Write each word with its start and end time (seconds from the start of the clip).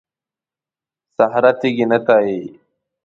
صخره 1.15 1.51
تېږې 1.59 1.85
ته 2.05 2.15
وایي. 2.17 2.41